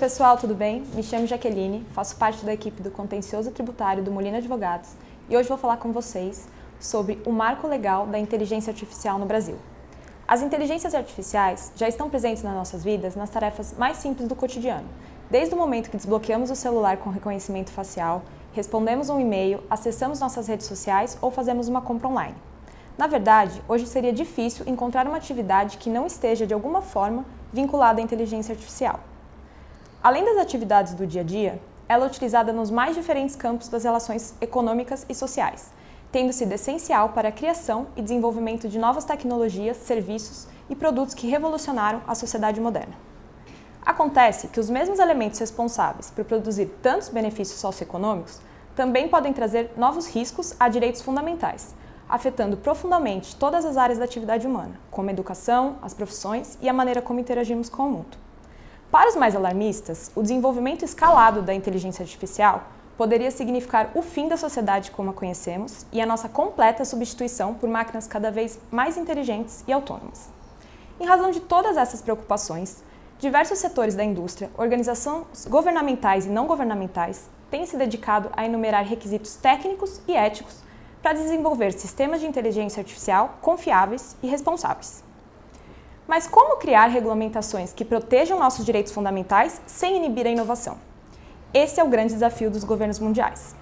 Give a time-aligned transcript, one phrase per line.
[0.00, 0.82] pessoal, tudo bem?
[0.94, 4.92] Me chamo Jaqueline, faço parte da equipe do Contencioso Tributário do Molina Advogados
[5.28, 6.48] e hoje vou falar com vocês
[6.80, 9.58] sobre o marco legal da inteligência artificial no Brasil.
[10.26, 14.88] As inteligências artificiais já estão presentes nas nossas vidas nas tarefas mais simples do cotidiano,
[15.30, 18.22] desde o momento que desbloqueamos o celular com reconhecimento facial,
[18.54, 22.36] respondemos um e-mail, acessamos nossas redes sociais ou fazemos uma compra online.
[22.96, 28.00] Na verdade, hoje seria difícil encontrar uma atividade que não esteja de alguma forma vinculada
[28.00, 29.09] à inteligência artificial.
[30.02, 33.84] Além das atividades do dia a dia, ela é utilizada nos mais diferentes campos das
[33.84, 35.70] relações econômicas e sociais,
[36.10, 41.26] tendo sido essencial para a criação e desenvolvimento de novas tecnologias, serviços e produtos que
[41.26, 42.94] revolucionaram a sociedade moderna.
[43.84, 48.40] Acontece que os mesmos elementos responsáveis por produzir tantos benefícios socioeconômicos
[48.74, 51.74] também podem trazer novos riscos a direitos fundamentais,
[52.08, 56.72] afetando profundamente todas as áreas da atividade humana, como a educação, as profissões e a
[56.72, 58.29] maneira como interagimos com o mundo.
[58.90, 62.64] Para os mais alarmistas, o desenvolvimento escalado da inteligência artificial
[62.96, 67.68] poderia significar o fim da sociedade como a conhecemos e a nossa completa substituição por
[67.68, 70.28] máquinas cada vez mais inteligentes e autônomas.
[70.98, 72.82] Em razão de todas essas preocupações,
[73.20, 79.36] diversos setores da indústria, organizações governamentais e não governamentais têm se dedicado a enumerar requisitos
[79.36, 80.64] técnicos e éticos
[81.00, 85.08] para desenvolver sistemas de inteligência artificial confiáveis e responsáveis.
[86.10, 90.76] Mas como criar regulamentações que protejam nossos direitos fundamentais sem inibir a inovação?
[91.54, 93.54] Esse é o grande desafio dos governos mundiais.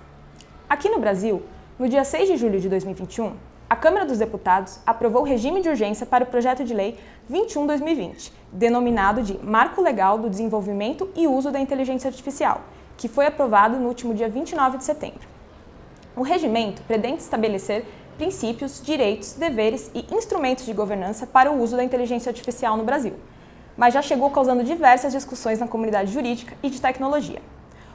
[0.66, 1.42] Aqui no Brasil,
[1.78, 3.34] no dia 6 de julho de 2021,
[3.69, 6.98] a Câmara dos Deputados aprovou o regime de urgência para o projeto de lei
[7.30, 12.62] 21/2020, denominado de Marco Legal do Desenvolvimento e Uso da Inteligência Artificial,
[12.97, 15.28] que foi aprovado no último dia 29 de setembro.
[16.16, 17.84] O regimento pretende estabelecer
[18.19, 23.15] princípios, direitos, deveres e instrumentos de governança para o uso da inteligência artificial no Brasil,
[23.77, 27.41] mas já chegou causando diversas discussões na comunidade jurídica e de tecnologia.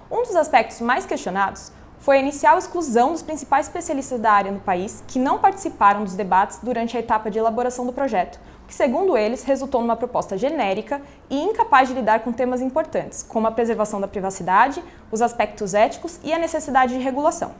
[0.09, 4.59] Um dos aspectos mais questionados foi a inicial exclusão dos principais especialistas da área no
[4.59, 9.17] país que não participaram dos debates durante a etapa de elaboração do projeto, que, segundo
[9.17, 13.99] eles, resultou numa proposta genérica e incapaz de lidar com temas importantes, como a preservação
[13.99, 17.51] da privacidade, os aspectos éticos e a necessidade de regulação.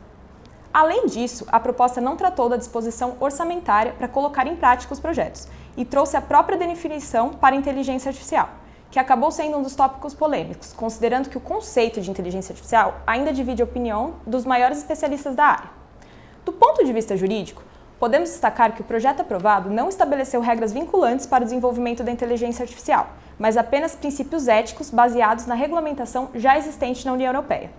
[0.73, 5.47] Além disso, a proposta não tratou da disposição orçamentária para colocar em prática os projetos
[5.77, 8.49] e trouxe a própria definição para inteligência artificial,
[8.89, 13.31] que acabou sendo um dos tópicos polêmicos, considerando que o conceito de inteligência artificial ainda
[13.31, 15.69] divide a opinião dos maiores especialistas da área.
[16.43, 17.61] Do ponto de vista jurídico,
[17.99, 22.63] podemos destacar que o projeto aprovado não estabeleceu regras vinculantes para o desenvolvimento da inteligência
[22.63, 27.69] artificial, mas apenas princípios éticos baseados na regulamentação já existente na União Europeia.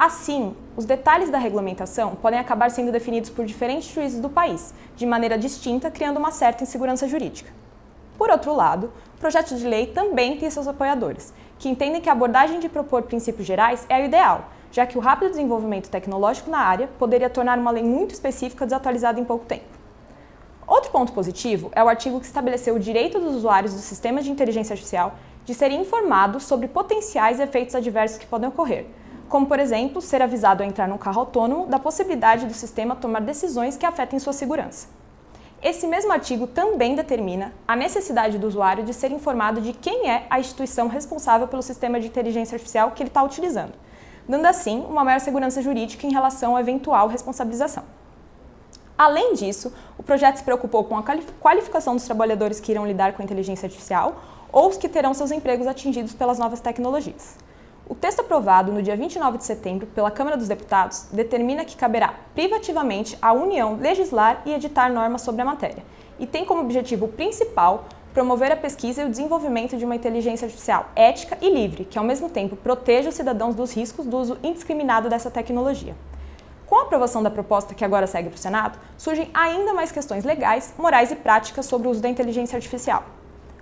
[0.00, 5.04] Assim, os detalhes da regulamentação podem acabar sendo definidos por diferentes juízes do país, de
[5.04, 7.52] maneira distinta, criando uma certa insegurança jurídica.
[8.16, 12.12] Por outro lado, o projeto de lei também tem seus apoiadores, que entendem que a
[12.12, 16.60] abordagem de propor princípios gerais é a ideal, já que o rápido desenvolvimento tecnológico na
[16.60, 19.68] área poderia tornar uma lei muito específica desatualizada em pouco tempo.
[20.66, 24.30] Outro ponto positivo é o artigo que estabeleceu o direito dos usuários do sistema de
[24.30, 28.86] inteligência artificial de serem informados sobre potenciais efeitos adversos que podem ocorrer,
[29.30, 33.20] como, por exemplo, ser avisado ao entrar num carro autônomo da possibilidade do sistema tomar
[33.20, 34.88] decisões que afetem sua segurança.
[35.62, 40.26] Esse mesmo artigo também determina a necessidade do usuário de ser informado de quem é
[40.28, 43.72] a instituição responsável pelo sistema de inteligência artificial que ele está utilizando,
[44.28, 47.84] dando assim uma maior segurança jurídica em relação à eventual responsabilização.
[48.98, 51.04] Além disso, o projeto se preocupou com a
[51.40, 54.20] qualificação dos trabalhadores que irão lidar com a inteligência artificial
[54.52, 57.36] ou os que terão seus empregos atingidos pelas novas tecnologias.
[57.90, 62.14] O texto aprovado no dia 29 de setembro pela Câmara dos Deputados determina que caberá
[62.36, 65.82] privativamente à União legislar e editar normas sobre a matéria
[66.16, 70.88] e tem como objetivo principal promover a pesquisa e o desenvolvimento de uma inteligência artificial
[70.94, 75.08] ética e livre, que ao mesmo tempo proteja os cidadãos dos riscos do uso indiscriminado
[75.08, 75.96] dessa tecnologia.
[76.68, 80.22] Com a aprovação da proposta que agora segue para o Senado, surgem ainda mais questões
[80.24, 83.02] legais, morais e práticas sobre o uso da inteligência artificial.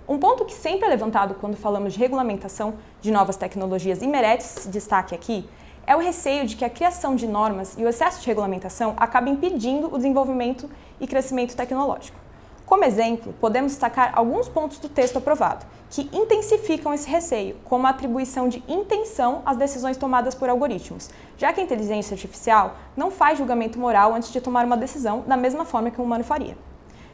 [0.09, 4.67] Um ponto que sempre é levantado quando falamos de regulamentação de novas tecnologias e merece
[4.67, 5.47] destaque aqui
[5.85, 9.35] é o receio de que a criação de normas e o excesso de regulamentação acabem
[9.35, 10.67] impedindo o desenvolvimento
[10.99, 12.17] e crescimento tecnológico.
[12.65, 17.91] Como exemplo, podemos destacar alguns pontos do texto aprovado, que intensificam esse receio, como a
[17.91, 23.37] atribuição de intenção às decisões tomadas por algoritmos, já que a inteligência artificial não faz
[23.37, 26.57] julgamento moral antes de tomar uma decisão da mesma forma que um humano faria.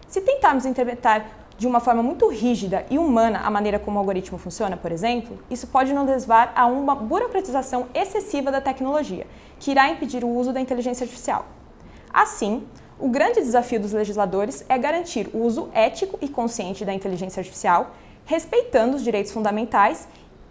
[0.08, 4.38] Se tentarmos interpretar de uma forma muito rígida e humana a maneira como o algoritmo
[4.38, 9.26] funciona, por exemplo, isso pode nos levar a uma burocratização excessiva da tecnologia,
[9.60, 11.46] que irá impedir o uso da inteligência artificial.
[12.14, 12.64] Assim,
[13.00, 17.92] o grande desafio dos legisladores é garantir o uso ético e consciente da inteligência artificial,
[18.26, 20.08] respeitando os direitos fundamentais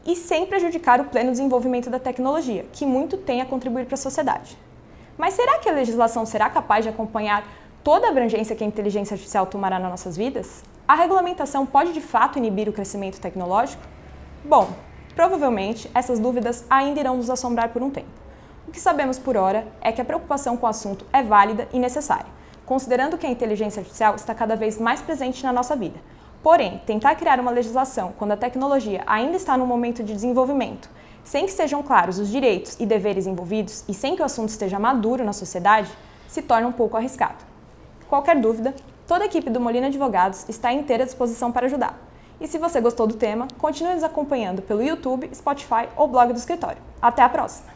[0.06, 3.98] e sem prejudicar o pleno desenvolvimento da tecnologia, que muito tem a contribuir para a
[3.98, 4.58] sociedade.
[5.16, 7.46] Mas será que a legislação será capaz de acompanhar
[7.82, 10.62] toda a abrangência que a inteligência artificial tomará nas nossas vidas?
[10.86, 13.82] A regulamentação pode de fato inibir o crescimento tecnológico?
[14.44, 14.69] Bom,
[15.14, 18.10] provavelmente essas dúvidas ainda irão nos assombrar por um tempo.
[18.69, 21.78] O que sabemos por hora é que a preocupação com o assunto é válida e
[21.78, 22.26] necessária,
[22.66, 25.98] considerando que a inteligência artificial está cada vez mais presente na nossa vida.
[26.42, 30.90] Porém, tentar criar uma legislação quando a tecnologia ainda está no momento de desenvolvimento,
[31.25, 34.78] sem que sejam claros os direitos e deveres envolvidos e sem que o assunto esteja
[34.78, 35.90] maduro na sociedade,
[36.28, 37.42] se torna um pouco arriscado.
[38.06, 38.75] Qualquer dúvida,
[39.06, 41.98] toda a equipe do Molina Advogados está à inteira disposição para ajudar.
[42.40, 46.38] E se você gostou do tema, continue nos acompanhando pelo YouTube, Spotify ou blog do
[46.38, 46.78] escritório.
[47.00, 47.72] Até a próxima!